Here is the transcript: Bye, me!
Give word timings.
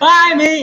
Bye, 0.00 0.34
me! 0.36 0.50